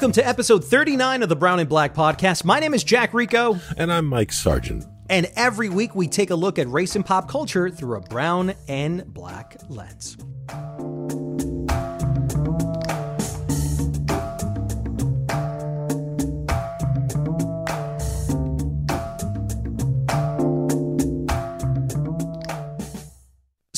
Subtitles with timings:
[0.00, 2.42] Welcome to episode 39 of the Brown and Black podcast.
[2.42, 3.60] My name is Jack Rico.
[3.76, 4.86] And I'm Mike Sargent.
[5.10, 8.54] And every week we take a look at race and pop culture through a brown
[8.66, 10.16] and black lens.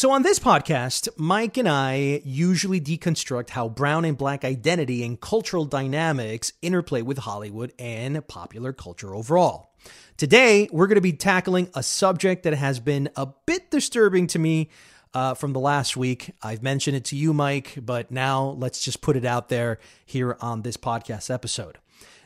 [0.03, 5.21] So, on this podcast, Mike and I usually deconstruct how brown and black identity and
[5.21, 9.71] cultural dynamics interplay with Hollywood and popular culture overall.
[10.17, 14.41] Today, we're going to be tackling a subject that has been a bit disturbing to
[14.41, 14.71] me
[15.15, 16.33] uh, from the last week.
[16.43, 20.37] I've mentioned it to you, Mike, but now let's just put it out there here
[20.41, 21.79] on this podcast episode.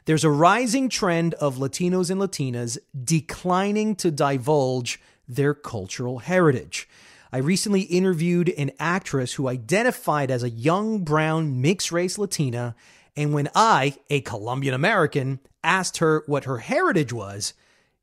[0.06, 6.88] There's a rising trend of Latinos and Latinas declining to divulge their cultural heritage.
[7.32, 12.74] I recently interviewed an actress who identified as a young brown mixed race Latina.
[13.16, 17.54] And when I, a Colombian American, asked her what her heritage was,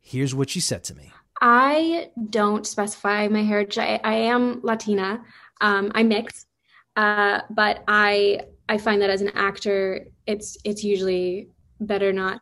[0.01, 3.77] here's what she said to me I don't specify my heritage.
[3.77, 5.23] I, I am Latina,
[5.61, 6.47] um, I'm mixed.
[6.95, 12.41] Uh, but I I find that as an actor, it's it's usually better not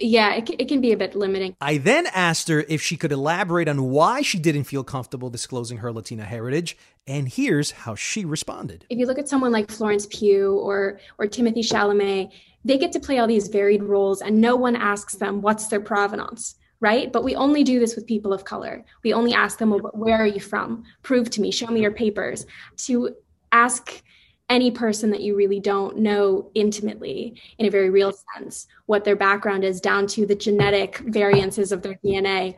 [0.00, 1.56] yeah, it, it can be a bit limiting.
[1.60, 5.78] I then asked her if she could elaborate on why she didn't feel comfortable disclosing
[5.78, 8.86] her Latina heritage, and here's how she responded.
[8.90, 12.30] If you look at someone like Florence Pugh or or Timothée Chalamet,
[12.64, 15.80] they get to play all these varied roles, and no one asks them what's their
[15.80, 17.10] provenance right?
[17.12, 18.84] But we only do this with people of color.
[19.02, 20.84] We only ask them, well, where are you from?
[21.02, 22.44] Prove to me, show me your papers.
[22.84, 23.16] To
[23.52, 24.02] ask
[24.48, 29.16] any person that you really don't know intimately in a very real sense what their
[29.16, 32.54] background is down to the genetic variances of their dna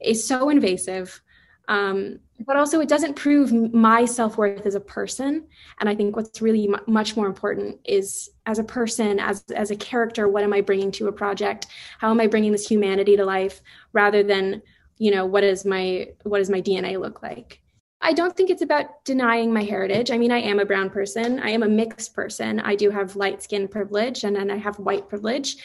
[0.00, 1.20] is so invasive.
[1.68, 5.46] Um, but also it doesn't prove my self-worth as a person.
[5.78, 9.70] And i think what's really m- much more important is as a person as as
[9.70, 11.66] a character what am i bringing to a project?
[11.98, 13.60] How am i bringing this humanity to life
[13.92, 14.62] rather than
[14.98, 17.60] you know what is my what does my dna look like
[18.02, 20.10] I don't think it's about denying my heritage.
[20.10, 21.38] I mean, I am a brown person.
[21.40, 22.58] I am a mixed person.
[22.60, 25.56] I do have light skin privilege and then I have white privilege.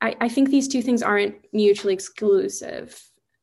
[0.00, 3.00] I, I think these two things aren't mutually exclusive.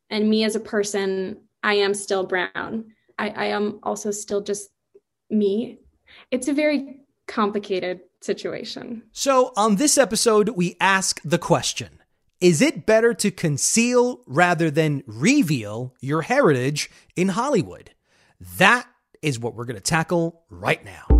[0.09, 2.93] And me as a person, I am still brown.
[3.17, 4.69] I, I am also still just
[5.29, 5.79] me.
[6.29, 9.03] It's a very complicated situation.
[9.13, 11.99] So, on this episode, we ask the question
[12.41, 17.91] Is it better to conceal rather than reveal your heritage in Hollywood?
[18.57, 18.87] That
[19.21, 21.10] is what we're going to tackle right now.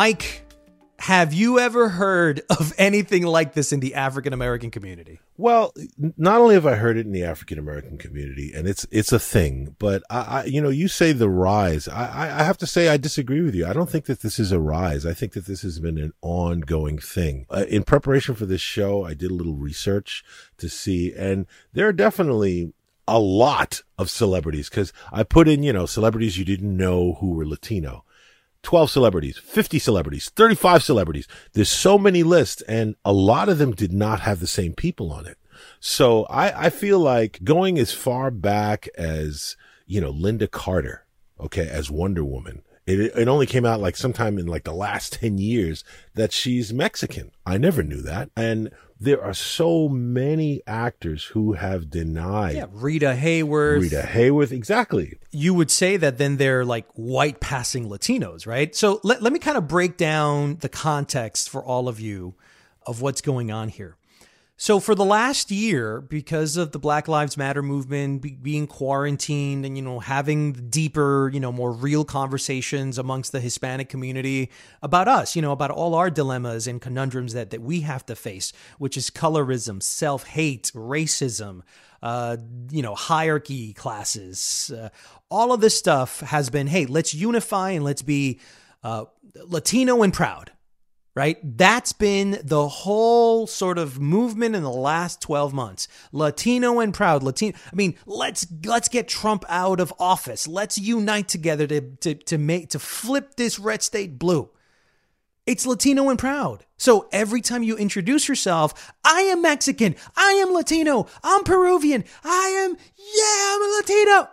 [0.00, 0.46] Mike,
[0.98, 5.20] have you ever heard of anything like this in the African American community?
[5.36, 5.74] Well,
[6.16, 9.18] not only have I heard it in the African American community, and it's it's a
[9.18, 11.86] thing, but I, I you know, you say the rise.
[11.86, 13.66] I, I have to say I disagree with you.
[13.66, 15.04] I don't think that this is a rise.
[15.04, 17.44] I think that this has been an ongoing thing.
[17.50, 20.24] Uh, in preparation for this show, I did a little research
[20.56, 21.44] to see, and
[21.74, 22.72] there are definitely
[23.06, 27.32] a lot of celebrities because I put in, you know, celebrities you didn't know who
[27.32, 28.04] were Latino.
[28.62, 31.26] 12 celebrities, 50 celebrities, 35 celebrities.
[31.52, 35.12] There's so many lists and a lot of them did not have the same people
[35.12, 35.38] on it.
[35.78, 39.56] So I, I feel like going as far back as,
[39.86, 41.06] you know, Lynda Carter,
[41.38, 42.62] okay, as Wonder Woman.
[42.86, 45.84] It, it only came out like sometime in like the last 10 years
[46.14, 47.30] that she's Mexican.
[47.46, 48.30] I never knew that.
[48.36, 52.56] And there are so many actors who have denied.
[52.56, 53.80] Yeah, Rita Hayworth.
[53.80, 55.18] Rita Hayworth, exactly.
[55.30, 58.76] You would say that then they're like white passing Latinos, right?
[58.76, 62.34] So let, let me kind of break down the context for all of you
[62.86, 63.96] of what's going on here.
[64.62, 69.64] So for the last year, because of the Black Lives Matter movement, be, being quarantined
[69.64, 74.50] and, you know, having deeper, you know, more real conversations amongst the Hispanic community
[74.82, 78.14] about us, you know, about all our dilemmas and conundrums that, that we have to
[78.14, 81.62] face, which is colorism, self-hate, racism,
[82.02, 82.36] uh,
[82.70, 84.90] you know, hierarchy classes, uh,
[85.30, 88.38] all of this stuff has been, hey, let's unify and let's be
[88.84, 89.06] uh,
[89.42, 90.52] Latino and proud
[91.14, 91.38] right?
[91.42, 95.88] That's been the whole sort of movement in the last 12 months.
[96.12, 97.22] Latino and proud.
[97.22, 97.56] Latino.
[97.72, 100.46] I mean, let's let's get Trump out of office.
[100.46, 104.50] Let's unite together to to to make to flip this red state blue.
[105.46, 106.64] It's Latino and proud.
[106.76, 112.48] So every time you introduce yourself, I am Mexican, I am Latino, I'm Peruvian, I
[112.64, 114.28] am, yeah, I'm a Latino.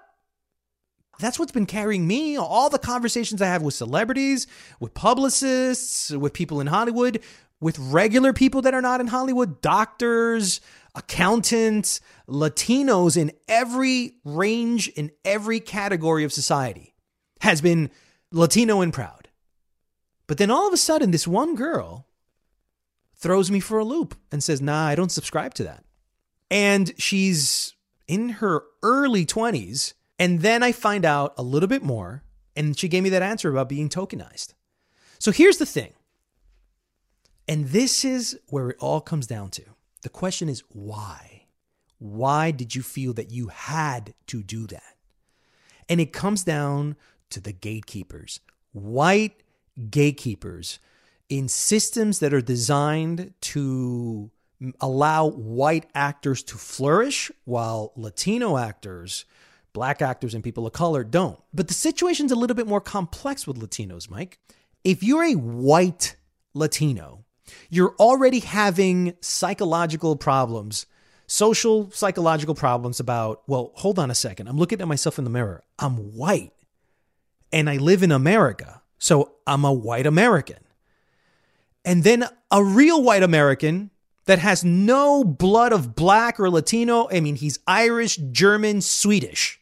[1.20, 2.38] That's what's been carrying me.
[2.38, 4.48] All the conversations I have with celebrities,
[4.80, 7.22] with publicists, with people in Hollywood,
[7.60, 10.62] with regular people that are not in Hollywood, doctors,
[10.94, 16.94] accountants, Latinos in every range, in every category of society
[17.42, 17.90] has been
[18.32, 19.30] Latino and proud.
[20.28, 22.08] But then all of a sudden, this one girl
[23.16, 25.84] throws me for a loop and says, Nah, I don't subscribe to that.
[26.52, 27.74] And she's
[28.08, 29.94] in her early 20s.
[30.20, 32.24] And then I find out a little bit more.
[32.56, 34.54] And she gave me that answer about being tokenized.
[35.20, 35.94] So here's the thing.
[37.48, 39.64] And this is where it all comes down to.
[40.02, 41.46] The question is why?
[42.00, 44.96] Why did you feel that you had to do that?
[45.90, 46.96] And it comes down
[47.30, 48.40] to the gatekeepers,
[48.72, 49.44] white
[49.90, 50.80] gatekeepers
[51.30, 54.32] in systems that are designed to
[54.82, 59.26] allow white actors to flourish while Latino actors,
[59.78, 61.40] black actors, and people of color don't.
[61.54, 64.40] But the situation's a little bit more complex with Latinos, Mike.
[64.84, 66.16] If you're a white
[66.56, 67.26] Latino,
[67.70, 70.88] you're already having psychological problems,
[71.28, 74.48] social psychological problems about, well, hold on a second.
[74.48, 75.64] I'm looking at myself in the mirror.
[75.78, 76.54] I'm white
[77.52, 78.82] and I live in America.
[78.98, 80.58] So I'm a white American.
[81.86, 83.92] And then a real white American
[84.26, 87.08] that has no blood of black or Latino.
[87.12, 89.57] I mean, he's Irish, German, Swedish,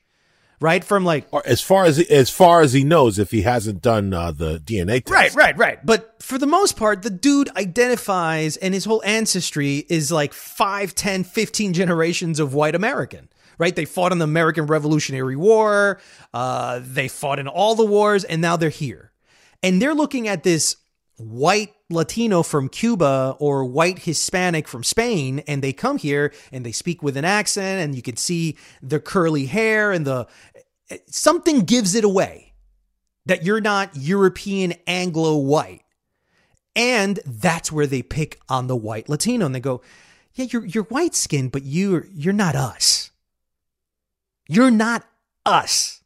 [0.66, 0.84] right?
[0.84, 4.12] From like or as far as as far as he knows, if he hasn't done
[4.16, 5.86] uh, the DNA test, right, right, right.
[5.86, 10.96] But for the most part, the dude identifies, and his whole ancestry is like 5,
[10.96, 13.74] 10, 15 generations of white American right?
[13.74, 16.02] They fought in the American Revolutionary War.
[16.34, 19.14] Uh, they fought in all the wars, and now they're here.
[19.64, 20.76] And they're looking at this
[21.16, 26.72] white Latino from Cuba or white Hispanic from Spain, and they come here and they
[26.72, 30.28] speak with an accent, and you can see the curly hair and the
[31.08, 32.54] something gives it away
[33.26, 35.82] that you're not European Anglo white.
[36.76, 39.82] And that's where they pick on the white Latino and they go,
[40.34, 43.12] Yeah, you're you're white skinned, but you're you're not us.
[44.48, 45.08] You're not
[45.46, 46.02] us.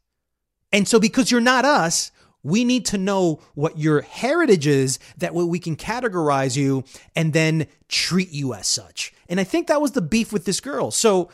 [0.71, 2.11] And so because you're not us,
[2.43, 6.83] we need to know what your heritage is that way we can categorize you
[7.15, 9.13] and then treat you as such.
[9.27, 10.91] And I think that was the beef with this girl.
[10.91, 11.29] So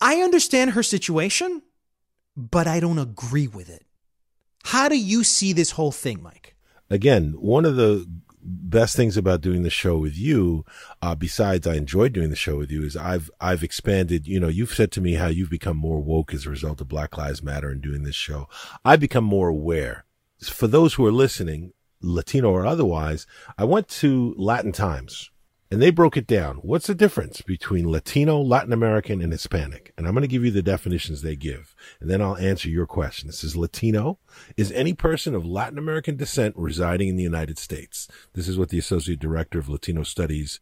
[0.00, 1.62] I understand her situation,
[2.36, 3.84] but I don't agree with it.
[4.64, 6.56] How do you see this whole thing, Mike?
[6.90, 8.06] Again, one of the
[8.44, 10.64] best things about doing the show with you,
[11.00, 14.26] uh, besides I enjoyed doing the show with you, is I've I've expanded.
[14.26, 16.88] You know, you've said to me how you've become more woke as a result of
[16.88, 18.48] Black Lives Matter and doing this show.
[18.84, 20.04] I've become more aware.
[20.42, 23.26] For those who are listening, Latino or otherwise,
[23.56, 25.30] I went to Latin Times
[25.74, 26.58] and they broke it down.
[26.58, 29.92] What's the difference between Latino, Latin American, and Hispanic?
[29.98, 32.86] And I'm going to give you the definitions they give, and then I'll answer your
[32.86, 33.26] question.
[33.26, 34.20] This is Latino
[34.56, 38.06] is any person of Latin American descent residing in the United States.
[38.34, 40.60] This is what the Associate Director of Latino Studies,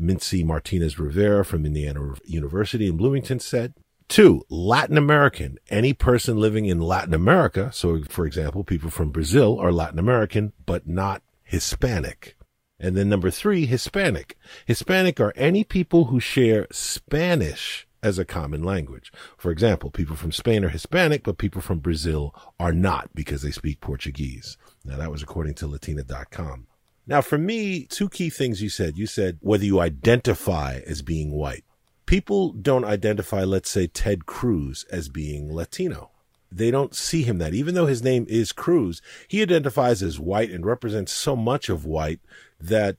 [0.00, 3.74] Mintzi Martinez Rivera from Indiana University in Bloomington said.
[4.08, 5.58] Two, Latin American.
[5.68, 10.54] Any person living in Latin America, so for example, people from Brazil are Latin American,
[10.64, 12.38] but not Hispanic.
[12.78, 14.36] And then number three, Hispanic.
[14.66, 19.12] Hispanic are any people who share Spanish as a common language.
[19.38, 23.50] For example, people from Spain are Hispanic, but people from Brazil are not because they
[23.50, 24.58] speak Portuguese.
[24.84, 26.66] Now that was according to Latina.com.
[27.06, 28.98] Now for me, two key things you said.
[28.98, 31.64] You said whether you identify as being white.
[32.06, 36.10] People don't identify, let's say, Ted Cruz as being Latino
[36.54, 37.54] they don't see him that.
[37.54, 41.84] Even though his name is Cruz, he identifies as white and represents so much of
[41.84, 42.20] white
[42.60, 42.96] that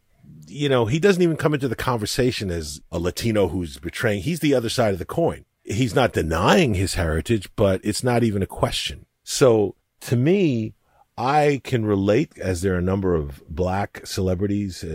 [0.47, 4.21] you know, he doesn't even come into the conversation as a Latino who's betraying.
[4.21, 5.45] He's the other side of the coin.
[5.63, 9.05] He's not denying his heritage, but it's not even a question.
[9.24, 10.75] So to me,
[11.17, 14.85] I can relate as there are a number of black celebrities.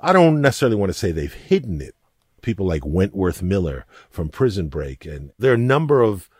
[0.00, 1.94] I don't necessarily want to say they've hidden it.
[2.40, 5.04] People like Wentworth Miller from Prison Break.
[5.04, 6.30] And there are a number of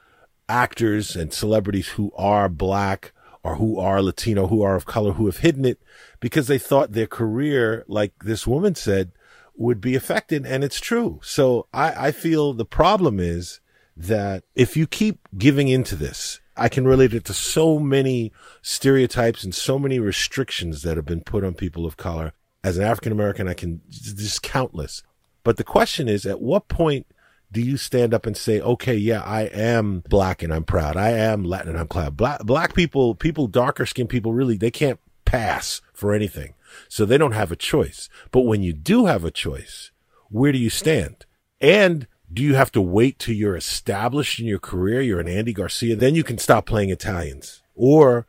[0.49, 3.13] actors and celebrities who are black
[3.43, 5.81] or who are Latino, who are of color, who have hidden it
[6.21, 9.13] because they thought their career, like this woman said,
[9.57, 10.45] would be affected.
[10.45, 11.21] And it's true.
[11.23, 13.61] So I, I feel the problem is
[13.97, 19.45] that if you keep giving into this, I can relate it to so many stereotypes
[19.45, 22.33] and so many restrictions that have been put on people of color.
[22.65, 25.03] As an African American, I can just countless.
[25.45, 27.07] But the question is, at what point
[27.53, 30.97] do you stand up and say, okay, yeah, I am black and I'm proud.
[30.97, 32.17] I am Latin and I'm proud.
[32.17, 36.55] Black, black people, people, darker skinned people really, they can't pass for anything.
[36.89, 38.09] So they don't have a choice.
[38.31, 39.91] But when you do have a choice,
[40.29, 41.25] where do you stand?
[41.61, 45.01] And do you have to wait till you're established in your career?
[45.01, 47.63] You're an Andy Garcia, then you can stop playing Italians.
[47.75, 48.27] Or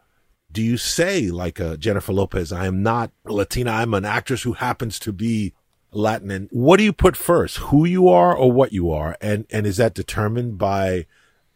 [0.51, 4.53] do you say, like uh, Jennifer Lopez, I am not Latina, I'm an actress who
[4.53, 5.53] happens to be
[5.97, 6.31] Latin?
[6.31, 9.17] And what do you put first, who you are or what you are?
[9.21, 11.05] And, and is that determined by,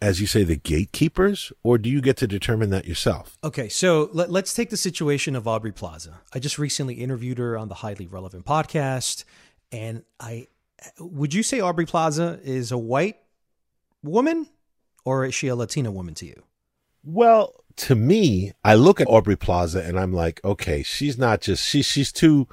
[0.01, 3.37] as you say, the gatekeepers, or do you get to determine that yourself?
[3.43, 6.21] Okay, so let, us take the situation of Aubrey Plaza.
[6.33, 9.23] I just recently interviewed her on the Highly Relevant podcast,
[9.71, 10.47] and I
[10.99, 13.17] would you say Aubrey Plaza is a white
[14.03, 14.47] woman,
[15.05, 16.43] or is she a Latina woman to you?
[17.03, 21.67] Well, to me, I look at Aubrey Plaza and I'm like, okay, she's not just
[21.67, 22.47] she she's too.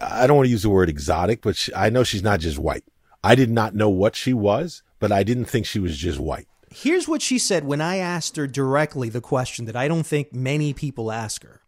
[0.00, 2.58] I don't want to use the word exotic, but she, I know she's not just
[2.58, 2.84] white.
[3.22, 6.46] I did not know what she was, but I didn't think she was just white.
[6.70, 10.32] Here's what she said when I asked her directly the question that I don't think
[10.32, 11.62] many people ask her.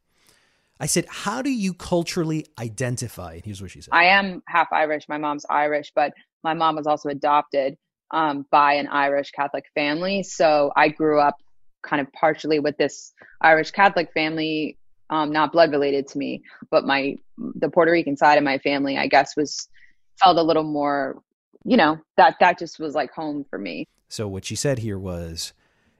[0.80, 3.34] I said, How do you culturally identify?
[3.34, 5.08] And here's what she said I am half Irish.
[5.08, 6.12] My mom's Irish, but
[6.44, 7.76] my mom was also adopted
[8.10, 10.22] um, by an Irish Catholic family.
[10.22, 11.36] So I grew up
[11.82, 14.77] kind of partially with this Irish Catholic family,
[15.10, 18.98] um, not blood related to me, but my the Puerto Rican side of my family,
[18.98, 19.68] I guess, was
[20.16, 21.22] felt a little more,
[21.64, 23.86] you know, that that just was like home for me.
[24.08, 25.52] So what she said here was,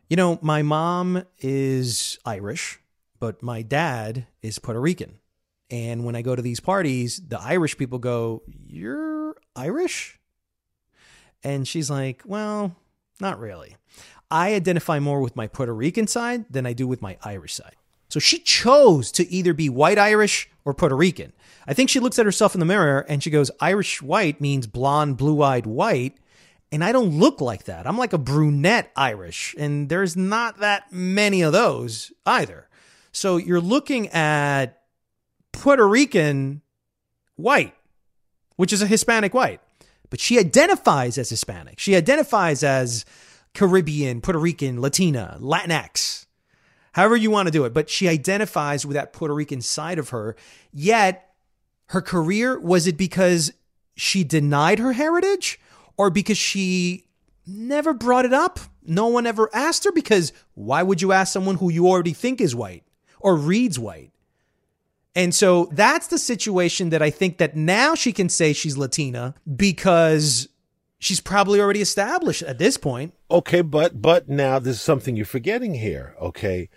[0.09, 2.81] you know, my mom is Irish
[3.21, 5.19] but my dad is Puerto Rican.
[5.71, 10.19] And when I go to these parties, the Irish people go, You're Irish?
[11.43, 12.77] And she's like, Well,
[13.21, 13.77] not really.
[14.31, 17.77] I identify more with my Puerto Rican side than I do with my Irish side.
[18.09, 21.33] So she chose to either be white Irish or Puerto Rican.
[21.67, 24.67] I think she looks at herself in the mirror and she goes, Irish white means
[24.67, 26.17] blonde, blue eyed white.
[26.73, 27.87] And I don't look like that.
[27.87, 29.55] I'm like a brunette Irish.
[29.59, 32.69] And there's not that many of those either.
[33.13, 34.83] So you're looking at
[35.53, 36.63] Puerto Rican
[37.37, 37.75] white,
[38.57, 39.61] which is a Hispanic white,
[40.11, 41.79] but she identifies as Hispanic.
[41.79, 43.05] She identifies as
[43.55, 46.27] Caribbean, Puerto Rican, Latina, Latinx,
[46.99, 47.73] however you want to do it.
[47.73, 50.37] But she identifies with that Puerto Rican side of her.
[50.73, 51.31] Yet
[51.87, 53.53] her career was it because
[53.97, 55.61] she denied her heritage
[55.97, 57.07] or because she
[57.47, 58.61] never brought it up?
[58.85, 62.41] No one ever asked her because why would you ask someone who you already think
[62.41, 62.85] is white?
[63.21, 64.13] or reads white.
[65.15, 69.35] And so that's the situation that I think that now she can say she's Latina
[69.57, 70.49] because
[70.99, 73.15] she's probably already established at this point.
[73.31, 76.69] Okay, but but now there's something you're forgetting here, okay?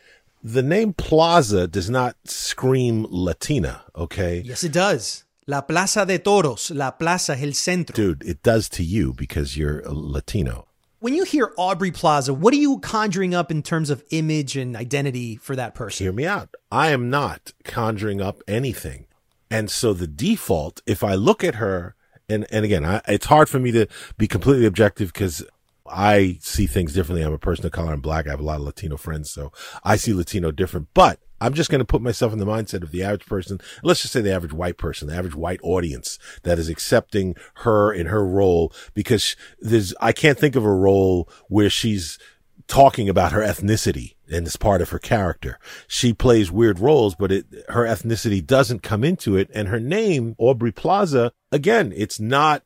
[0.43, 4.41] The name Plaza does not scream Latina, okay?
[4.43, 5.23] Yes, it does.
[5.47, 7.95] La Plaza de Toros, La Plaza el Centro.
[7.95, 10.67] Dude, it does to you because you're Latino
[11.01, 14.77] when you hear Aubrey Plaza, what are you conjuring up in terms of image and
[14.77, 16.05] identity for that person?
[16.05, 16.53] Hear me out.
[16.71, 19.07] I am not conjuring up anything.
[19.49, 21.95] And so the default, if I look at her,
[22.31, 25.43] and, and again, I, it's hard for me to be completely objective because
[25.88, 27.23] I see things differently.
[27.23, 27.93] I'm a person of color.
[27.93, 28.27] I'm black.
[28.27, 29.29] I have a lot of Latino friends.
[29.29, 29.51] So
[29.83, 32.91] I see Latino different, but I'm just going to put myself in the mindset of
[32.91, 33.59] the average person.
[33.83, 37.91] Let's just say the average white person, the average white audience that is accepting her
[37.91, 42.19] in her role because there's, I can't think of a role where she's
[42.67, 45.59] talking about her ethnicity and it's part of her character.
[45.88, 49.50] She plays weird roles, but it, her ethnicity doesn't come into it.
[49.53, 52.63] And her name, Aubrey Plaza, again, it's not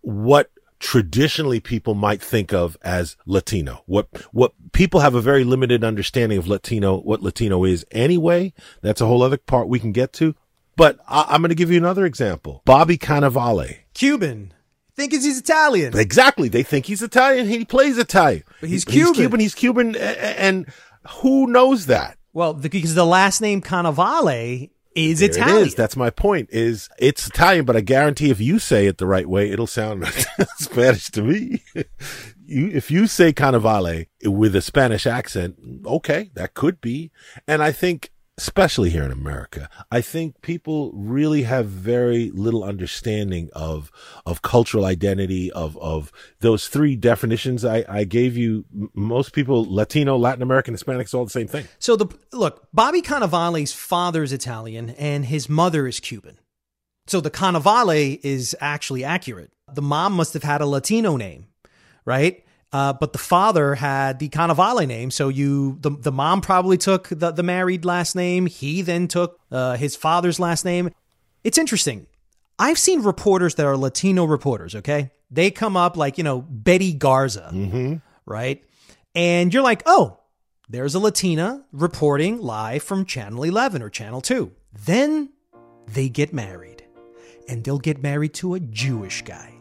[0.00, 3.82] what traditionally people might think of as Latino.
[3.86, 8.52] What, what people have a very limited understanding of Latino, what Latino is anyway.
[8.80, 10.34] That's a whole other part we can get to.
[10.76, 12.62] But I, am going to give you another example.
[12.64, 13.80] Bobby Cannavale.
[13.94, 14.54] Cuban.
[14.94, 15.96] Think he's Italian.
[15.96, 16.48] Exactly.
[16.48, 17.46] They think he's Italian.
[17.46, 18.42] He plays Italian.
[18.60, 19.06] But he's Cuban.
[19.06, 19.40] He's Cuban.
[19.40, 19.96] He's Cuban.
[19.96, 20.66] And
[21.08, 22.18] who knows that?
[22.32, 25.58] Well, because the last name Cannavale is there Italian.
[25.58, 25.74] It is.
[25.74, 26.48] That's my point.
[26.52, 30.06] Is it's Italian, but I guarantee if you say it the right way, it'll sound
[30.56, 31.62] Spanish to me.
[32.44, 37.10] you, if you say Cannavale with a Spanish accent, okay, that could be.
[37.46, 43.50] And I think especially here in America, I think people really have very little understanding
[43.52, 43.90] of
[44.24, 48.64] of cultural identity of of those three definitions I, I gave you.
[48.94, 51.68] Most people, Latino, Latin American, Hispanic, Hispanics, all the same thing.
[51.78, 56.38] So the look, Bobby Cannavale's father is Italian and his mother is Cuban.
[57.06, 59.50] So the Cannavale is actually accurate.
[59.72, 61.46] The mom must have had a Latino name,
[62.04, 62.44] right?
[62.72, 67.08] Uh, but the father had the Cannavale name, so you the the mom probably took
[67.08, 68.46] the the married last name.
[68.46, 70.90] He then took uh, his father's last name.
[71.44, 72.06] It's interesting.
[72.58, 74.74] I've seen reporters that are Latino reporters.
[74.74, 77.96] Okay, they come up like you know Betty Garza, mm-hmm.
[78.24, 78.64] right?
[79.14, 80.20] And you're like, oh,
[80.70, 84.50] there's a Latina reporting live from Channel 11 or Channel 2.
[84.86, 85.28] Then
[85.86, 86.84] they get married,
[87.46, 89.52] and they'll get married to a Jewish guy.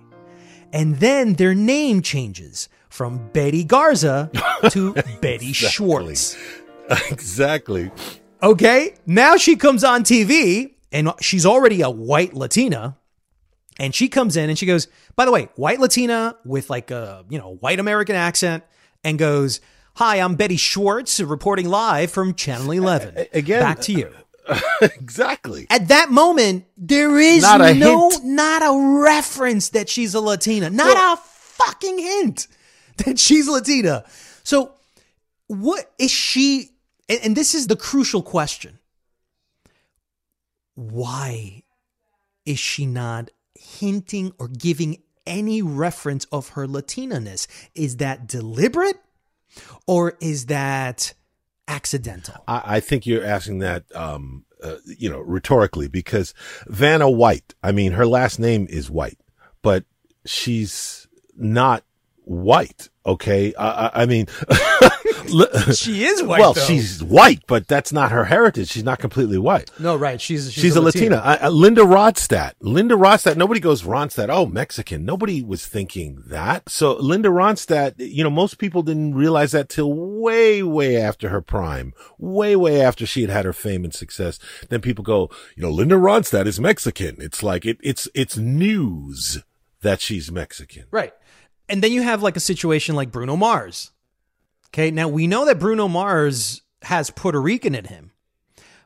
[0.71, 4.29] And then their name changes from Betty Garza
[4.69, 6.37] to Betty Schwartz.
[7.09, 7.89] exactly.
[8.43, 12.97] Okay, now she comes on TV and she's already a white Latina.
[13.79, 17.23] And she comes in and she goes, by the way, white Latina with like a,
[17.29, 18.63] you know, white American accent
[19.03, 19.61] and goes,
[19.95, 23.27] Hi, I'm Betty Schwartz reporting live from Channel 11.
[23.33, 24.13] Again, back to you.
[24.81, 25.67] exactly.
[25.69, 28.23] At that moment, there is Not no, hint.
[28.25, 32.47] not a reference that she's a Latina, not Well- a fucking hint
[33.03, 34.03] that she's Latina.
[34.43, 34.73] So,
[35.47, 36.71] what is she?
[37.09, 38.79] And, and this is the crucial question.
[40.75, 41.63] Why
[42.45, 47.47] is she not hinting or giving any reference of her Latina-ness?
[47.75, 48.97] Is that deliberate
[49.87, 51.13] or is that
[51.67, 52.43] accidental?
[52.47, 56.33] I, I think you're asking that, um, uh, you know, rhetorically because
[56.67, 59.19] Vanna White, I mean, her last name is White,
[59.61, 59.85] but
[60.25, 61.83] she's not
[62.23, 62.89] white.
[63.05, 63.53] Okay.
[63.55, 64.27] I, I, I mean,
[65.73, 66.39] She is white.
[66.39, 66.61] well, though.
[66.61, 68.69] she's white, but that's not her heritage.
[68.69, 69.69] She's not completely white.
[69.79, 70.19] no right.
[70.19, 71.17] She's She's, a Latina.
[71.17, 72.53] I, I, Linda Ronstadt.
[72.59, 73.37] Linda Ronstadt.
[73.37, 74.29] Nobody goes Ronstadt.
[74.29, 75.05] Oh, Mexican.
[75.05, 76.69] Nobody was thinking that.
[76.69, 81.41] So Linda Ronstadt, you know, most people didn't realize that till way, way after her
[81.41, 84.39] prime, way, way after she had had her fame and success.
[84.69, 87.17] Then people go, you know, Linda Ronstadt is Mexican.
[87.19, 89.43] It's like it, it's it's news
[89.81, 90.85] that she's Mexican.
[90.91, 91.13] Right.
[91.71, 93.91] And then you have like a situation like Bruno Mars.
[94.67, 94.91] Okay.
[94.91, 98.11] Now we know that Bruno Mars has Puerto Rican in him.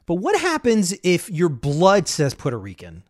[0.06, 3.04] But what happens if your blood says Puerto Rican,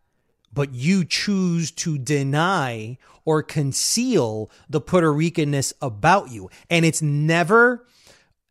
[0.54, 6.50] but you choose to deny or conceal the Puerto Ricanness about you?
[6.70, 7.86] And it's never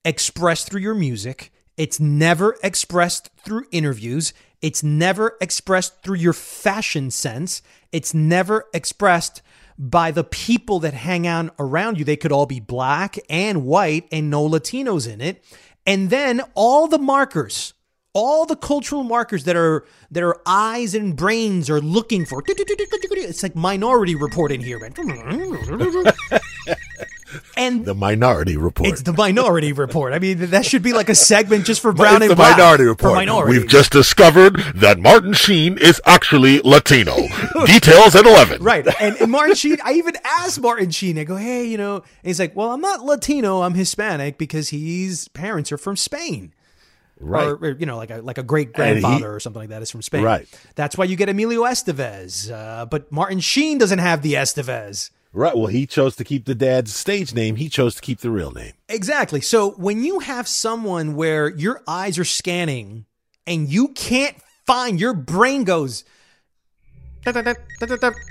[0.04, 1.50] expressed through your music.
[1.78, 4.34] It's never expressed through interviews.
[4.60, 7.62] It's never expressed through your fashion sense.
[7.92, 9.40] It's never expressed
[9.78, 12.04] by the people that hang out around you.
[12.04, 15.44] They could all be black and white and no Latinos in it.
[15.86, 17.74] And then all the markers,
[18.12, 22.42] all the cultural markers that are that are eyes and brains are looking for.
[22.46, 24.78] It's like minority report in here.
[27.56, 28.88] And The Minority Report.
[28.88, 30.12] it's the Minority Report.
[30.12, 32.56] I mean, that should be like a segment just for Brown it's and the Black.
[32.56, 33.14] Minority Report.
[33.14, 33.58] minority.
[33.58, 37.14] We've just discovered that Martin Sheen is actually Latino.
[37.66, 38.62] Details at 11.
[38.62, 38.86] Right.
[39.00, 42.04] And, and Martin Sheen, I even asked Martin Sheen, I go, hey, you know, and
[42.22, 46.52] he's like, well, I'm not Latino, I'm Hispanic because his parents are from Spain.
[47.20, 47.46] Right.
[47.46, 49.90] Or, or, you know, like a like a great grandfather or something like that is
[49.90, 50.24] from Spain.
[50.24, 50.48] Right.
[50.74, 52.50] That's why you get Emilio Estevez.
[52.50, 55.10] Uh, but Martin Sheen doesn't have the Estevez.
[55.34, 55.56] Right.
[55.56, 57.56] Well, he chose to keep the dad's stage name.
[57.56, 58.72] He chose to keep the real name.
[58.88, 59.40] Exactly.
[59.40, 63.06] So when you have someone where your eyes are scanning
[63.44, 66.04] and you can't find, your brain goes,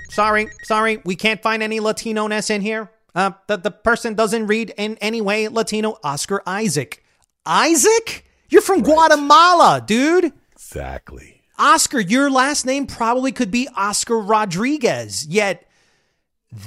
[0.08, 2.90] sorry, sorry, we can't find any Latino ness in here.
[3.14, 5.98] Uh, the, the person doesn't read in any way Latino.
[6.02, 7.04] Oscar Isaac.
[7.44, 8.24] Isaac?
[8.48, 10.32] You're from Guatemala, dude.
[10.52, 11.42] Exactly.
[11.58, 15.68] Oscar, your last name probably could be Oscar Rodriguez, yet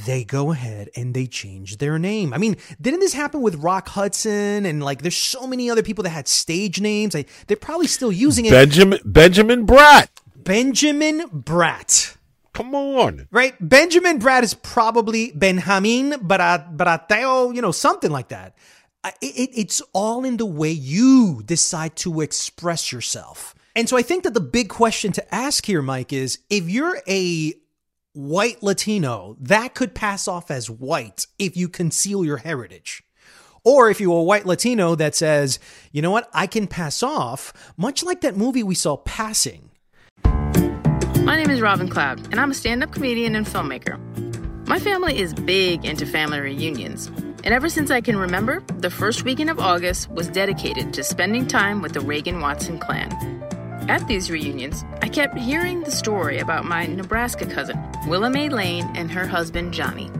[0.06, 2.34] they go ahead and they change their name.
[2.34, 6.04] I mean, didn't this happen with Rock Hudson and like there's so many other people
[6.04, 7.14] that had stage names?
[7.14, 8.52] Like, they're probably still using it.
[8.52, 10.08] Benjamin Benjamin Bratt.
[10.36, 12.16] Benjamin Bratt.
[12.54, 13.28] Come on.
[13.32, 13.54] Right?
[13.62, 18.56] Benjamin Bratt is probably Benjamin Brat, Brateo, you know, something like that.
[19.04, 23.54] I- It, it's all in the way you decide to express yourself.
[23.76, 27.00] And so I think that the big question to ask here, Mike, is if you're
[27.08, 27.54] a
[28.18, 33.04] white Latino, that could pass off as white if you conceal your heritage.
[33.64, 35.60] Or if you're a white Latino that says,
[35.92, 39.70] you know what, I can pass off, much like that movie we saw Passing.
[40.24, 44.00] My name is Robin Cloud, and I'm a stand up comedian and filmmaker.
[44.68, 47.08] My family is big into family reunions,
[47.44, 51.46] and ever since I can remember, the first weekend of August was dedicated to spending
[51.46, 53.47] time with the Reagan Watson clan.
[53.88, 58.92] At these reunions, I kept hearing the story about my Nebraska cousin, Willa Mae Lane,
[58.96, 60.12] and her husband, Johnny.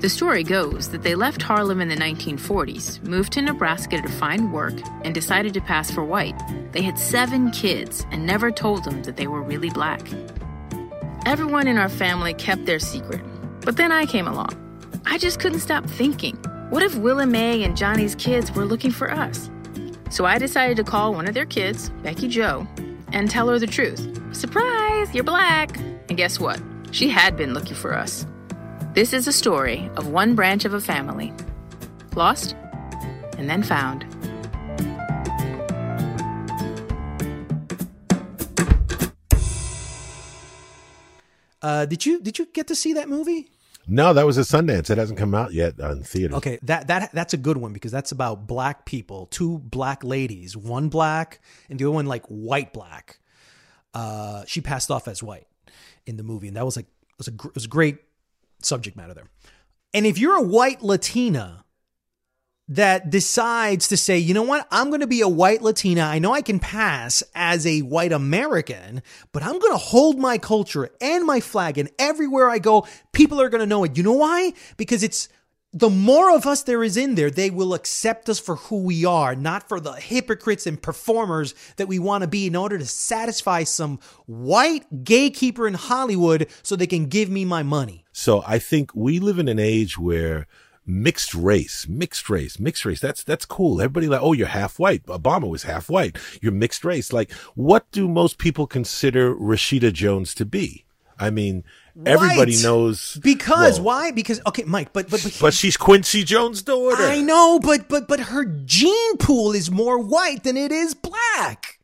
[0.00, 4.52] The story goes that they left Harlem in the 1940s, moved to Nebraska to find
[4.52, 6.38] work, and decided to pass for white.
[6.72, 10.02] They had seven kids and never told them that they were really black.
[11.24, 13.22] Everyone in our family kept their secret,
[13.62, 14.54] but then I came along.
[15.06, 16.36] I just couldn't stop thinking
[16.68, 19.50] what if Willa Mae and Johnny's kids were looking for us?
[20.10, 22.66] So I decided to call one of their kids, Becky Joe,
[23.12, 24.00] and tell her the truth.
[24.34, 25.76] Surprise, you're black!
[26.08, 26.60] And guess what?
[26.90, 28.26] She had been looking for us.
[28.94, 31.32] This is a story of one branch of a family
[32.16, 32.56] lost
[33.36, 34.04] and then found.
[41.60, 43.50] Uh, did you did you get to see that movie?
[43.88, 44.90] No, that was a Sundance.
[44.90, 46.34] It hasn't come out yet on theater.
[46.36, 50.56] Okay, that that that's a good one because that's about black people, two black ladies,
[50.56, 53.18] one black and the other one like white black.
[53.94, 55.46] Uh, she passed off as white
[56.06, 57.96] in the movie, and that was like was a gr- was a great
[58.62, 59.30] subject matter there.
[59.94, 61.64] And if you're a white Latina
[62.68, 66.02] that decides to say, you know what, I'm going to be a white Latina.
[66.02, 69.02] I know I can pass as a white American,
[69.32, 71.78] but I'm going to hold my culture and my flag.
[71.78, 73.96] And everywhere I go, people are going to know it.
[73.96, 74.52] You know why?
[74.76, 75.28] Because it's
[75.72, 79.04] the more of us there is in there, they will accept us for who we
[79.04, 82.86] are, not for the hypocrites and performers that we want to be in order to
[82.86, 88.04] satisfy some white gatekeeper in Hollywood so they can give me my money.
[88.12, 90.46] So I think we live in an age where
[90.88, 93.00] mixed race, mixed race, mixed race.
[93.00, 93.80] That's, that's cool.
[93.80, 95.04] Everybody like, oh, you're half white.
[95.06, 96.16] Obama was half white.
[96.40, 97.12] You're mixed race.
[97.12, 100.86] Like, what do most people consider Rashida Jones to be?
[101.20, 101.64] I mean,
[102.06, 104.10] everybody knows Because Well, why?
[104.12, 107.02] Because okay, Mike, but but but, But she's Quincy Jones' daughter.
[107.02, 111.80] I know, but but but her gene pool is more white than it is black.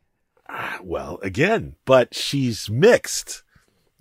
[0.48, 3.42] Ah, well, again, but she's mixed.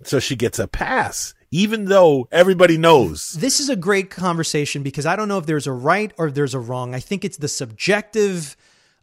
[0.04, 3.32] So she gets a pass, even though everybody knows.
[3.32, 6.34] This is a great conversation because I don't know if there's a right or if
[6.34, 6.94] there's a wrong.
[6.94, 8.56] I think it's the subjective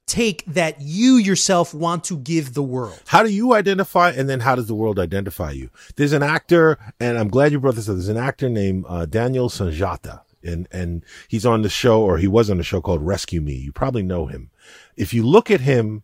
[0.06, 3.02] take that you yourself want to give the world.
[3.08, 5.70] How do you identify, and then how does the world identify you?
[5.96, 7.96] There's an actor, and I'm glad you brought this up.
[7.96, 12.28] There's an actor named uh, Daniel Sunjata, and and he's on the show, or he
[12.28, 13.54] was on the show called Rescue Me.
[13.54, 14.52] You probably know him.
[14.98, 16.04] If you look at him,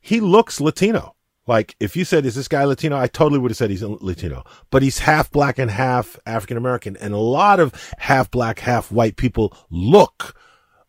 [0.00, 1.14] he looks Latino.
[1.50, 4.44] Like if you said, "Is this guy Latino?" I totally would have said he's Latino,
[4.70, 8.92] but he's half black and half African American, and a lot of half black, half
[8.92, 10.36] white people look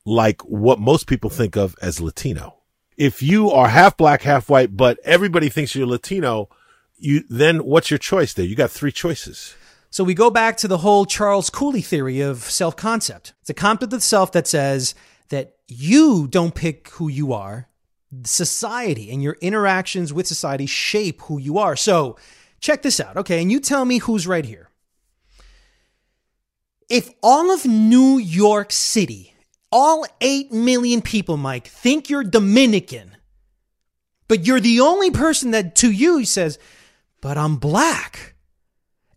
[0.06, 2.58] like what most people think of as Latino.
[2.96, 6.48] If you are half black, half white, but everybody thinks you're Latino,
[6.96, 8.46] you then what's your choice there?
[8.46, 9.56] You got three choices.
[9.90, 13.34] So we go back to the whole Charles Cooley theory of self concept.
[13.42, 14.94] It's a concept of self that says
[15.30, 17.68] that you don't pick who you are,
[18.24, 21.76] society and your interactions with society shape who you are.
[21.76, 22.18] So
[22.60, 23.42] check this out, okay?
[23.42, 24.70] And you tell me who's right here.
[26.90, 29.34] If all of New York City,
[29.72, 33.16] all 8 million people, Mike, think you're Dominican,
[34.28, 36.60] but you're the only person that to you says,
[37.22, 38.36] but I'm black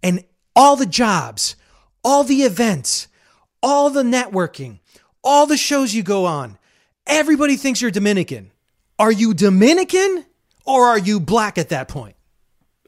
[0.03, 1.57] and all the jobs,
[2.05, 3.09] all the events,
[3.63, 4.79] all the networking,
[5.25, 6.59] all the shows you go on,
[7.07, 8.53] everybody thinks you're Dominican.
[8.99, 10.25] Are you Dominican
[10.65, 12.17] or are you black at that point?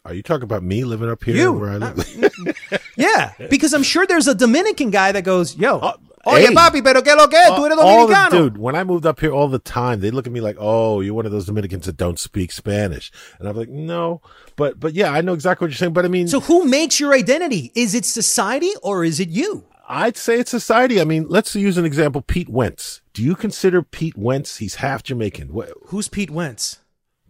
[0.05, 1.53] Are you talking about me living up here You.
[1.53, 2.31] where I live?
[2.97, 5.93] Yeah, because I'm sure there's a Dominican guy that goes, "Yo, Uh,
[6.27, 6.55] oye hey.
[6.55, 7.37] papi, pero que lo que?
[7.51, 10.27] Tú eres the, dominicano." dude, when I moved up here all the time, they look
[10.27, 13.55] at me like, "Oh, you're one of those Dominicans that don't speak Spanish," and I'm
[13.57, 14.23] like, "No,"
[14.57, 15.93] but but yeah, I know exactly what you're saying.
[15.93, 17.71] But I mean, So who makes your identity?
[17.75, 19.65] Is it society or is it you?
[19.89, 21.01] I'd say it's society.
[21.01, 22.21] I mean, let's use an example.
[22.23, 23.03] Pete Wentz.
[23.13, 24.57] Do you consider Pete Wentz?
[24.59, 25.53] He's half Jamaican.
[25.53, 26.81] What, Who's Pete Wentz?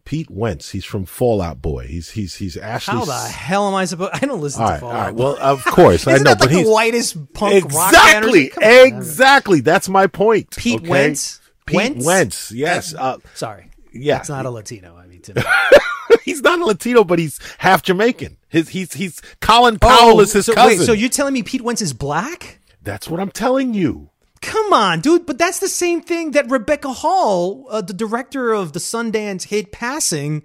[0.04, 0.70] Pete Wentz.
[0.70, 1.86] He's from Fall Out Boy.
[1.86, 2.94] He's he's he's Ashley.
[2.94, 4.12] How the hell am I supposed?
[4.14, 5.06] I don't listen All to right, all Fallout.
[5.06, 5.14] right.
[5.14, 9.60] Well, of course I know, but like he's the whitest punk rock exactly, on, exactly.
[9.60, 10.56] That's my point.
[10.56, 10.88] Pete okay?
[10.88, 11.40] Wentz?
[11.66, 12.04] Pete Wentz?
[12.06, 12.52] Wentz.
[12.52, 12.94] Yes.
[12.94, 14.20] Uh, Sorry, yeah.
[14.20, 14.96] it's not a Latino.
[14.96, 15.42] I mean, to me.
[16.26, 18.36] He's not a Latino, but he's half Jamaican.
[18.50, 20.78] His he's he's Colin Powell is his Oh, so, cousin.
[20.80, 22.58] Wait, so you're telling me Pete Wentz is black?
[22.82, 24.10] That's what I'm telling you.
[24.42, 25.24] Come on, dude.
[25.24, 29.72] But that's the same thing that Rebecca Hall, uh, the director of the Sundance hit
[29.72, 30.42] Passing,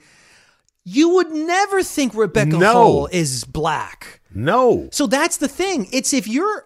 [0.86, 2.72] you would never think Rebecca No.
[2.74, 4.22] Hall is black.
[4.34, 4.89] No.
[4.91, 5.88] So that's the thing.
[5.91, 6.65] It's if you're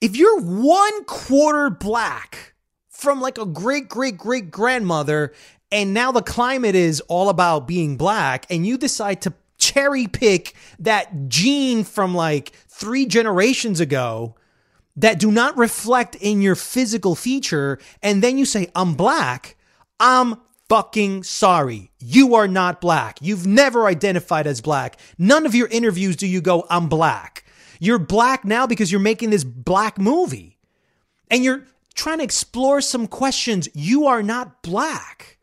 [0.00, 2.54] if you're one quarter black
[2.88, 5.32] from like a great great great grandmother
[5.70, 10.54] and now the climate is all about being black and you decide to cherry pick
[10.78, 14.34] that gene from like 3 generations ago
[14.96, 19.56] that do not reflect in your physical feature and then you say I'm black,
[20.00, 20.36] I'm
[20.68, 21.90] fucking sorry.
[21.98, 23.18] You are not black.
[23.20, 24.98] You've never identified as black.
[25.16, 27.44] None of your interviews do you go I'm black.
[27.80, 30.58] You're black now because you're making this black movie.
[31.30, 33.68] And you're trying to explore some questions.
[33.74, 35.37] You are not black.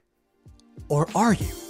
[0.88, 1.65] Or are you?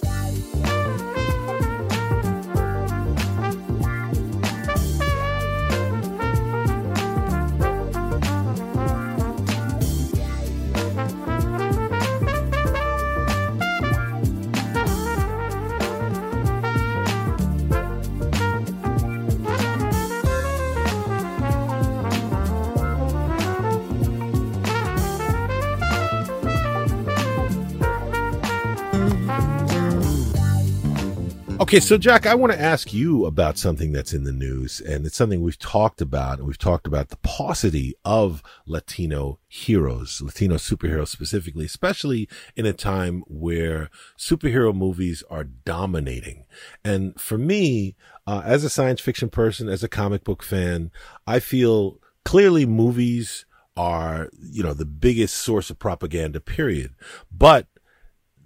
[31.75, 35.05] Okay, so Jack, I want to ask you about something that's in the news, and
[35.05, 40.55] it's something we've talked about, and we've talked about the paucity of Latino heroes, Latino
[40.55, 46.45] superheroes specifically, especially in a time where superhero movies are dominating.
[46.85, 50.91] And for me, uh, as a science fiction person, as a comic book fan,
[51.27, 56.91] I feel clearly movies are, you know, the biggest source of propaganda, period.
[57.29, 57.67] But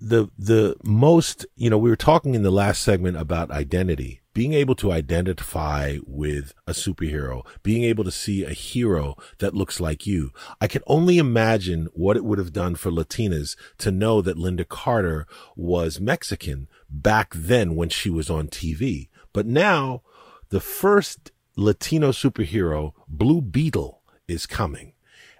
[0.01, 4.53] the the most you know we were talking in the last segment about identity being
[4.53, 10.07] able to identify with a superhero being able to see a hero that looks like
[10.07, 10.31] you.
[10.61, 14.67] I can only imagine what it would have done for latinas to know that lynda
[14.67, 20.01] carter was mexican back then when she was on tv but now
[20.49, 24.93] the first latino superhero blue beetle is coming.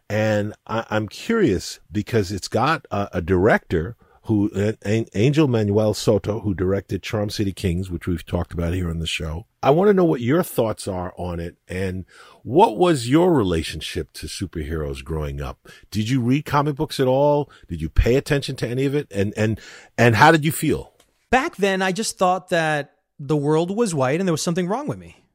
[0.10, 3.96] And I, am curious because it's got a, a director
[4.30, 4.74] who uh,
[5.16, 9.08] Angel Manuel Soto, who directed Charm City Kings, which we've talked about here on the
[9.08, 9.48] show.
[9.64, 12.06] I want to know what your thoughts are on it and
[12.44, 15.68] what was your relationship to superheroes growing up?
[15.90, 17.50] Did you read comic books at all?
[17.68, 19.08] Did you pay attention to any of it?
[19.10, 19.60] And and
[19.98, 20.94] and how did you feel?
[21.32, 24.88] Back then I just thought that the world was white and there was something wrong
[24.88, 25.26] with me.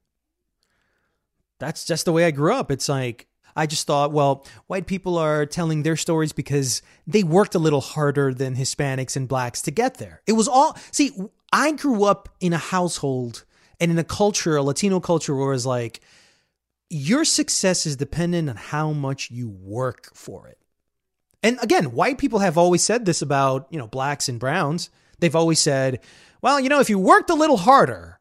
[1.59, 2.71] That's just the way I grew up.
[2.71, 3.27] It's like
[3.57, 7.81] I just thought, well, white people are telling their stories because they worked a little
[7.81, 10.23] harder than Hispanics and blacks to get there.
[10.27, 11.13] It was all, see,
[11.53, 13.45] I grew up in a household
[13.81, 16.01] and in a culture, a Latino culture, where it's like,
[16.91, 20.59] your success is dependent on how much you work for it.
[21.43, 24.91] And again, white people have always said this about, you know, blacks and browns.
[25.19, 26.01] They've always said,
[26.41, 28.19] well, you know, if you worked a little harder,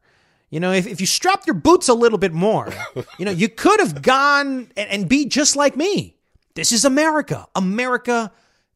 [0.54, 2.72] you know, if, if you strapped your boots a little bit more,
[3.18, 6.16] you know, you could have gone and, and be just like me.
[6.54, 7.48] This is America.
[7.56, 8.30] America,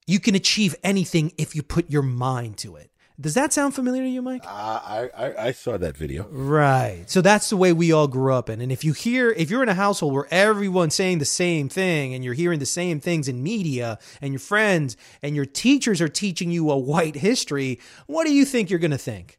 [0.05, 2.91] you can achieve anything if you put your mind to it.
[3.21, 4.45] Does that sound familiar to you, Mike?
[4.45, 6.27] Uh, I, I, I saw that video.
[6.31, 7.05] Right.
[7.07, 8.61] So that's the way we all grew up in.
[8.61, 12.13] And if you hear, if you're in a household where everyone's saying the same thing,
[12.13, 16.09] and you're hearing the same things in media, and your friends and your teachers are
[16.09, 19.38] teaching you a white history, what do you think you're going to think?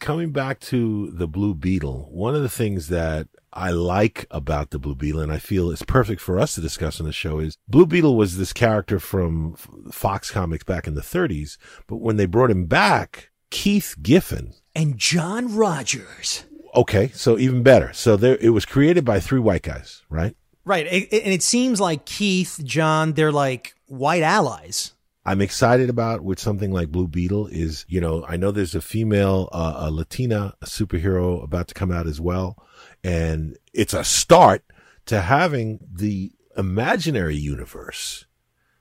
[0.00, 4.78] Coming back to the Blue Beetle, one of the things that I like about the
[4.78, 7.56] Blue Beetle, and I feel is perfect for us to discuss on the show, is
[7.68, 9.54] Blue Beetle was this character from
[9.90, 14.96] Fox Comics back in the 30s, but when they brought him back, Keith Giffen and
[14.98, 16.44] John Rogers.
[16.74, 17.92] Okay, so even better.
[17.92, 20.36] So there, it was created by three white guys, right?
[20.64, 24.92] Right, and it seems like Keith, John, they're like white allies.
[25.24, 28.80] I'm excited about with something like Blue Beetle is, you know, I know there's a
[28.80, 32.56] female, uh, a Latina superhero about to come out as well.
[33.04, 34.64] And it's a start
[35.06, 38.26] to having the imaginary universe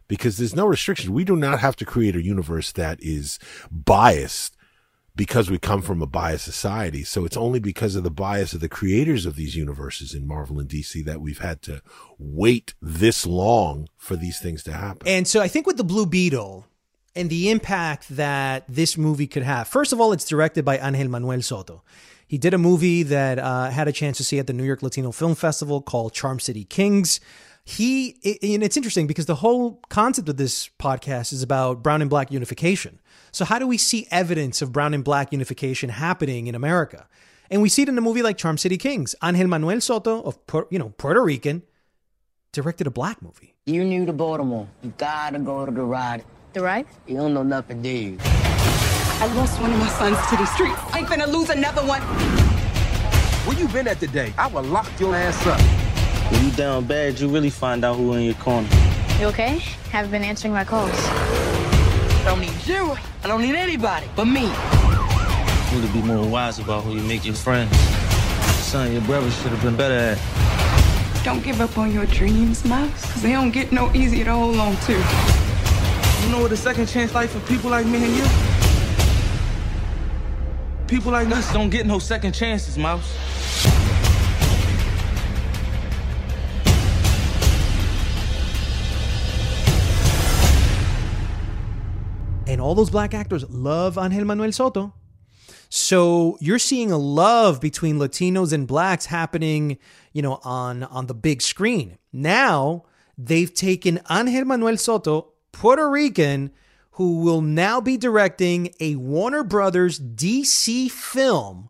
[0.08, 1.14] because there's no restriction.
[1.14, 3.38] We do not have to create a universe that is
[3.72, 4.56] biased
[5.20, 7.04] because we come from a biased society.
[7.04, 10.62] So it's only because of the bias of the creators of these universes in Marvel
[10.62, 11.82] and DC that we've had to
[12.18, 15.06] wait this long for these things to happen.
[15.06, 16.66] And so I think with the Blue Beetle
[17.18, 21.10] and the impact that this movie could have, first of all, it's directed by Angel
[21.10, 21.84] Manuel Soto.
[22.26, 24.82] He did a movie that uh, had a chance to see at the New York
[24.82, 27.20] Latino Film Festival called Charm City Kings
[27.70, 28.16] he
[28.52, 32.32] and it's interesting because the whole concept of this podcast is about brown and black
[32.32, 33.00] unification.
[33.32, 37.08] So how do we see evidence of brown and black unification happening in America?
[37.52, 39.16] And we see it in a movie like Charm City Kings.
[39.24, 40.40] Angel Manuel Soto of
[40.72, 41.62] you know Puerto Rican
[42.54, 43.54] directed a black movie.
[43.68, 44.68] You new to Baltimore.
[44.82, 46.24] You gotta go to the ride.
[46.54, 46.88] The ride?
[47.06, 48.18] You don't know nothing, do you?
[48.22, 50.80] I lost one of my sons to the streets.
[50.92, 52.02] I ain't finna lose another one.
[53.46, 54.34] Where you been at today?
[54.40, 55.79] I will lock your ass up.
[56.32, 58.68] When you down bad, you really find out who in your corner.
[59.20, 59.58] You okay?
[59.92, 60.92] Haven't been answering my calls.
[60.94, 62.96] I don't need you.
[63.24, 64.42] I don't need anybody but me.
[64.44, 67.76] You need to be more wise about who you make your friends.
[68.60, 71.24] Son, your brother should have been better at.
[71.24, 74.58] Don't give up on your dreams, Mouse, because they don't get no easier to hold
[74.58, 74.94] on to.
[74.94, 78.26] You know what a second chance like for people like me and you?
[80.88, 83.12] People like us don't get no second chances, Mouse.
[92.50, 94.94] And all those black actors love Angel Manuel Soto.
[95.70, 99.78] So you're seeing a love between Latinos and blacks happening,
[100.14, 102.00] you know, on on the big screen.
[102.12, 102.86] Now
[103.16, 106.52] they've taken Angel Manuel Soto, Puerto Rican,
[106.94, 111.70] who will now be directing a Warner Brothers DC film.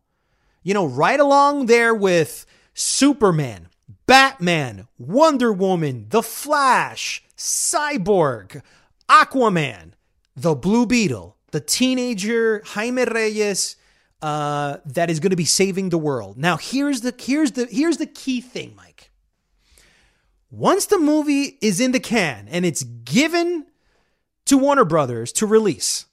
[0.64, 3.68] You know, right along there with Superman,
[4.06, 8.62] Batman, Wonder Woman, The Flash, Cyborg,
[9.10, 9.94] Aquaman
[10.42, 13.76] the Blue Beetle, the teenager Jaime Reyes,
[14.22, 16.38] uh, that is going to be saving the world.
[16.38, 19.12] Now, here's the here's the here's the key thing, Mike.
[20.52, 23.66] Once the movie is in the can and it's given
[24.46, 26.06] to Warner Brothers to release,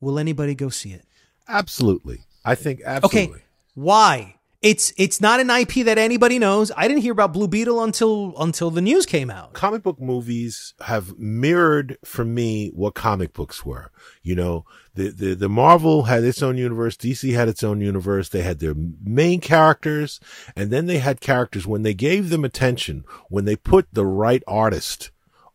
[0.00, 1.04] will anybody go see it?
[1.48, 2.20] Absolutely.
[2.44, 3.36] I think absolutely.
[3.36, 3.44] Okay.
[3.74, 4.35] Why?
[4.62, 6.72] It's it's not an IP that anybody knows.
[6.76, 9.52] I didn't hear about Blue Beetle until until the news came out.
[9.52, 13.90] Comic book movies have mirrored for me what comic books were.
[14.22, 14.64] You know,
[14.94, 16.96] the, the, the Marvel had its own universe.
[16.96, 18.30] DC had its own universe.
[18.30, 20.20] They had their main characters
[20.56, 24.42] and then they had characters when they gave them attention, when they put the right
[24.48, 25.10] artist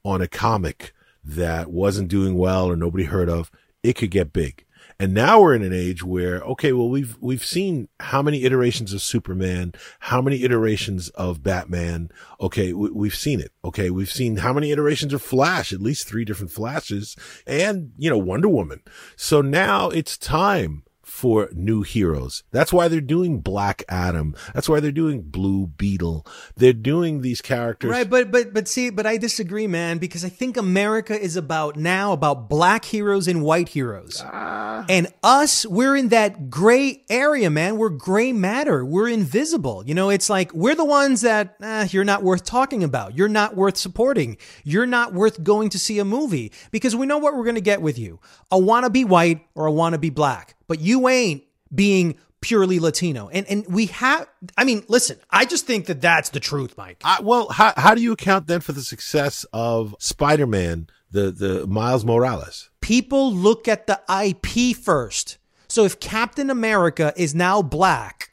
[0.06, 3.52] on a comic that wasn't doing well or nobody heard of,
[3.84, 4.66] it could get big.
[5.02, 8.94] And now we're in an age where, okay, well, we've, we've seen how many iterations
[8.94, 12.12] of Superman, how many iterations of Batman.
[12.40, 12.72] Okay.
[12.72, 13.52] We, have seen it.
[13.66, 13.90] Okay.
[13.90, 17.16] We've seen how many iterations of Flash, at least three different Flashes
[17.48, 18.84] and, you know, Wonder Woman.
[19.16, 20.84] So now it's time
[21.22, 22.42] for new heroes.
[22.50, 24.36] That's why they're doing Black Adam.
[24.56, 26.26] That's why they're doing Blue Beetle.
[26.56, 27.92] They're doing these characters.
[27.92, 31.76] Right, but but but see, but I disagree, man, because I think America is about
[31.76, 34.20] now about black heroes and white heroes.
[34.24, 37.78] Uh, and us, we're in that gray area, man.
[37.78, 38.84] We're gray matter.
[38.84, 39.84] We're invisible.
[39.86, 43.16] You know, it's like we're the ones that eh, you're not worth talking about.
[43.16, 44.38] You're not worth supporting.
[44.64, 47.62] You're not worth going to see a movie because we know what we're going to
[47.62, 48.20] get with you.
[48.50, 51.44] A wannabe white or a wannabe black but you ain't
[51.76, 53.28] being purely Latino.
[53.28, 54.26] And and we have
[54.58, 57.02] I mean, listen, I just think that that's the truth, Mike.
[57.04, 61.68] I, well, how how do you account then for the success of Spider-Man, the the
[61.68, 62.70] Miles Morales?
[62.80, 65.40] People look at the IP first.
[65.68, 68.32] So if Captain America is now black,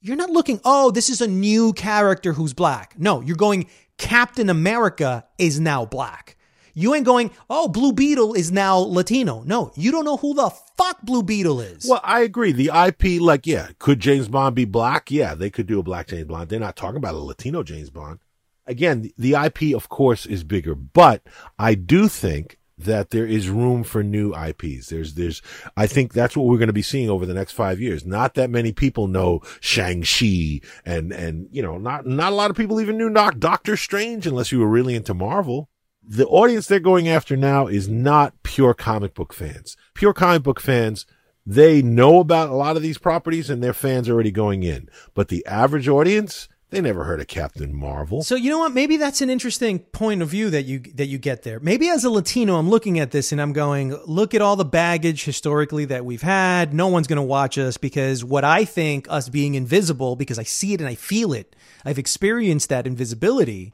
[0.00, 4.50] you're not looking, "Oh, this is a new character who's black." No, you're going Captain
[4.50, 6.35] America is now black.
[6.78, 9.42] You ain't going, oh, Blue Beetle is now Latino.
[9.46, 11.86] No, you don't know who the fuck Blue Beetle is.
[11.88, 12.52] Well, I agree.
[12.52, 15.10] The IP, like, yeah, could James Bond be black?
[15.10, 16.50] Yeah, they could do a black James Bond.
[16.50, 18.18] They're not talking about a Latino James Bond.
[18.66, 21.22] Again, the IP, of course, is bigger, but
[21.58, 24.88] I do think that there is room for new IPs.
[24.88, 25.40] There's, there's,
[25.78, 28.04] I think that's what we're going to be seeing over the next five years.
[28.04, 32.56] Not that many people know Shang-Chi and, and, you know, not, not a lot of
[32.56, 35.70] people even knew Doctor Strange unless you were really into Marvel
[36.06, 39.76] the audience they're going after now is not pure comic book fans.
[39.94, 41.06] Pure comic book fans,
[41.44, 44.88] they know about a lot of these properties and their fans are already going in.
[45.14, 48.22] But the average audience, they never heard of Captain Marvel.
[48.22, 48.72] So you know what?
[48.72, 51.60] Maybe that's an interesting point of view that you that you get there.
[51.60, 54.64] Maybe as a Latino, I'm looking at this and I'm going, look at all the
[54.64, 56.74] baggage historically that we've had.
[56.74, 60.44] No one's going to watch us because what I think us being invisible, because I
[60.44, 61.54] see it and I feel it.
[61.84, 63.72] I've experienced that invisibility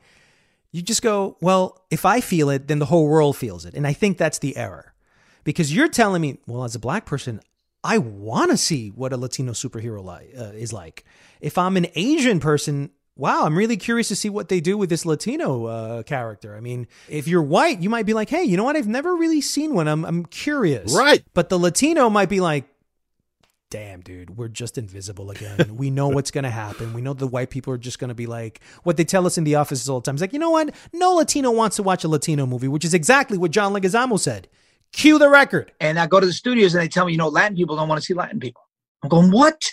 [0.72, 3.74] you just go, well, if I feel it, then the whole world feels it.
[3.74, 4.94] And I think that's the error.
[5.44, 7.40] Because you're telling me, well, as a black person,
[7.84, 11.04] I want to see what a Latino superhero li- uh, is like.
[11.40, 14.88] If I'm an Asian person, wow, I'm really curious to see what they do with
[14.88, 16.56] this Latino uh, character.
[16.56, 18.76] I mean, if you're white, you might be like, hey, you know what?
[18.76, 19.88] I've never really seen one.
[19.88, 20.96] I'm, I'm curious.
[20.96, 21.24] Right.
[21.34, 22.64] But the Latino might be like,
[23.72, 25.76] damn, dude, we're just invisible again.
[25.76, 26.92] we know what's going to happen.
[26.92, 29.38] We know the white people are just going to be like, what they tell us
[29.38, 30.14] in the offices all the time.
[30.14, 30.74] It's like, you know what?
[30.92, 34.46] No Latino wants to watch a Latino movie, which is exactly what John Leguizamo said.
[34.92, 35.72] Cue the record.
[35.80, 37.88] And I go to the studios and they tell me, you know, Latin people don't
[37.88, 38.60] want to see Latin people.
[39.02, 39.64] I'm going, what?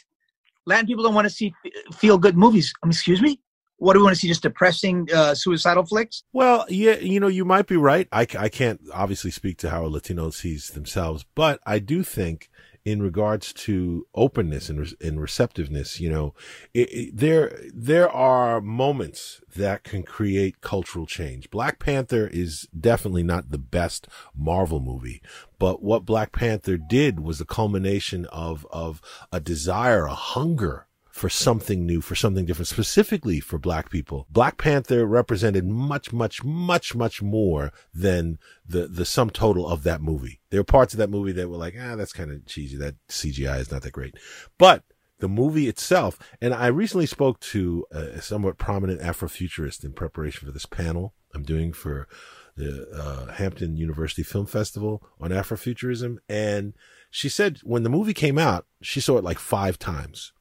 [0.66, 1.54] Latin people don't want to see
[1.94, 2.74] feel good movies.
[2.82, 3.42] I mean, excuse me?
[3.80, 4.30] What do we want to see?
[4.30, 6.24] Just depressing, uh, suicidal flicks?
[6.32, 8.08] Well, yeah, you know, you might be right.
[8.14, 12.49] I, I can't obviously speak to how a Latino sees themselves, but I do think
[12.86, 16.00] in regards to openness and, and receptiveness.
[16.00, 16.34] You know,
[16.74, 21.50] it, it, there there are moments that can create cultural change.
[21.50, 25.22] Black Panther is definitely not the best Marvel movie,
[25.58, 30.88] but what Black Panther did was a culmination of of a desire, a hunger
[31.20, 34.26] for something new, for something different, specifically for black people.
[34.30, 40.02] Black Panther represented much, much, much, much more than the, the sum total of that
[40.02, 40.40] movie.
[40.50, 42.78] There were parts of that movie that were like, ah, that's kind of cheesy.
[42.78, 44.16] That CGI is not that great.
[44.58, 44.84] But
[45.20, 50.54] the movie itself, and I recently spoke to a somewhat prominent Afrofuturist in preparation for
[50.54, 52.08] this panel I'm doing for
[52.56, 56.20] the uh, Hampton University Film Festival on Afrofuturism.
[56.30, 56.76] And
[57.12, 60.32] she said when the movie came out, she saw it like five times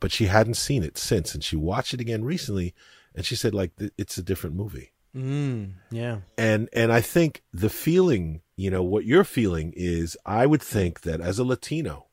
[0.00, 2.74] but she hadn't seen it since, and she watched it again recently,
[3.14, 4.92] and she said like it's a different movie.
[5.14, 6.18] Mm, yeah.
[6.36, 11.02] And and I think the feeling, you know, what you're feeling is, I would think
[11.02, 12.06] that as a Latino,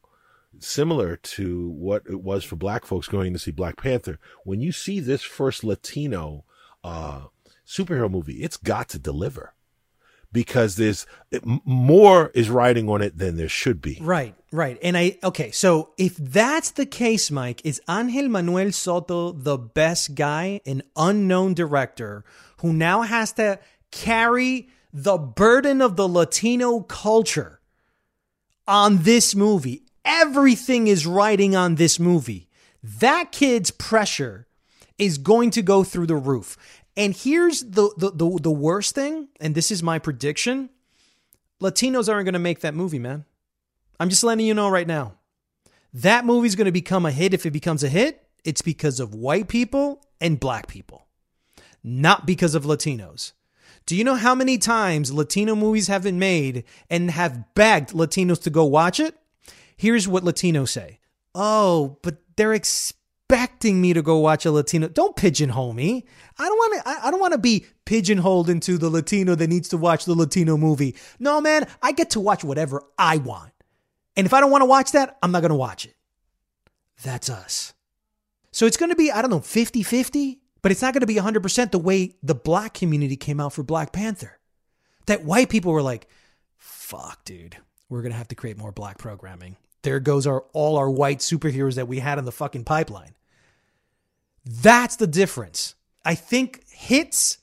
[0.60, 4.72] similar to what it was for Black folks going to see Black Panther, when you
[4.72, 6.46] see this first Latino
[6.84, 7.24] uh,
[7.68, 9.54] superhero movie, it's got to deliver
[10.34, 11.06] because there's
[11.44, 14.00] more is riding on it than there should be.
[14.02, 14.78] Right, right.
[14.82, 20.16] And I okay, so if that's the case, Mike, is Angel Manuel Soto the best
[20.16, 22.26] guy, an unknown director
[22.58, 23.60] who now has to
[23.92, 27.62] carry the burden of the Latino culture
[28.68, 29.84] on this movie?
[30.04, 32.50] Everything is riding on this movie.
[32.82, 34.48] That kid's pressure
[34.98, 36.58] is going to go through the roof.
[36.96, 40.70] And here's the, the the the, worst thing, and this is my prediction.
[41.62, 43.26] Latinos aren't going to make that movie, man.
[44.00, 45.16] I'm just letting you know right now.
[45.94, 48.28] That movie's going to become a hit if it becomes a hit.
[48.44, 51.08] It's because of white people and black people,
[51.84, 53.32] not because of Latinos.
[53.86, 58.42] Do you know how many times Latino movies have been made and have begged Latinos
[58.44, 59.16] to go watch it?
[59.76, 61.00] Here's what Latinos say
[61.36, 62.54] Oh, but they're
[63.30, 64.88] expecting me to go watch a Latino.
[64.88, 66.06] Don't pigeonhole me.
[66.38, 66.90] I don't want to.
[66.90, 70.14] I, I don't want to be pigeonholed into the Latino that needs to watch the
[70.14, 70.96] Latino movie.
[71.20, 73.52] No, man, I get to watch whatever I want.
[74.16, 75.96] And if I don't want to watch that, I'm not going to watch it.
[77.04, 77.74] That's us.
[78.52, 81.08] So it's going to be, I don't know, 50 50, but it's not going to
[81.08, 84.40] be 100% the way the black community came out for Black Panther.
[85.08, 86.08] That white people were like,
[86.58, 87.58] fuck, dude,
[87.90, 89.58] we're going to have to create more black programming.
[89.84, 93.16] There goes our all our white superheroes that we had in the fucking pipeline.
[94.46, 95.76] That's the difference.
[96.04, 97.38] I think hits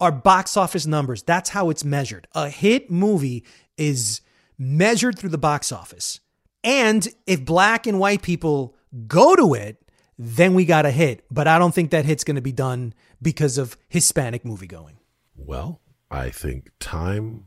[0.00, 1.22] are box office numbers.
[1.22, 2.26] That's how it's measured.
[2.34, 3.44] A hit movie
[3.76, 4.20] is
[4.58, 6.20] measured through the box office.
[6.62, 8.74] And if black and white people
[9.06, 9.80] go to it,
[10.18, 11.24] then we got a hit.
[11.30, 14.98] But I don't think that hit's going to be done because of Hispanic movie going.
[15.36, 17.46] Well, I think time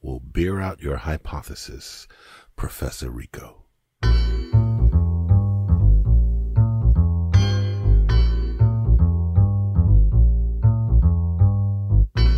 [0.00, 2.06] will bear out your hypothesis,
[2.56, 3.65] Professor Rico.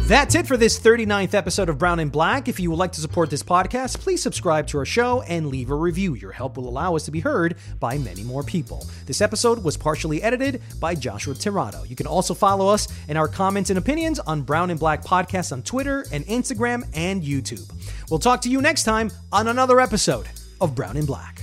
[0.09, 2.49] That's it for this 39th episode of Brown and Black.
[2.49, 5.71] If you would like to support this podcast, please subscribe to our show and leave
[5.71, 6.15] a review.
[6.15, 8.87] Your help will allow us to be heard by many more people.
[9.05, 11.87] This episode was partially edited by Joshua Tirado.
[11.87, 15.53] You can also follow us and our comments and opinions on Brown and Black Podcast
[15.53, 17.71] on Twitter and Instagram and YouTube.
[18.09, 20.27] We'll talk to you next time on another episode
[20.59, 21.43] of Brown and Black.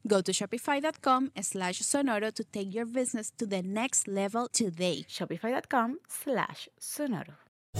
[0.07, 5.05] Go to shopify.com slash sonoro to take your business to the next level today.
[5.09, 7.35] Shopify.com slash sonoro.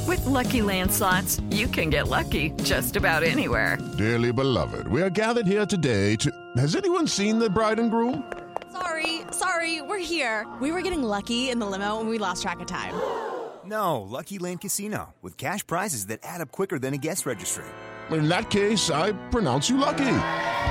[0.08, 3.78] With Lucky Land slots, you can get lucky just about anywhere.
[3.98, 6.32] Dearly beloved, we are gathered here today to.
[6.58, 8.32] Has anyone seen the bride and groom?
[8.72, 10.48] Sorry, sorry, we're here.
[10.62, 12.94] We were getting lucky in the limo and we lost track of time.
[13.64, 17.64] No, Lucky Land Casino, with cash prizes that add up quicker than a guest registry.
[18.10, 20.18] In that case, I pronounce you lucky.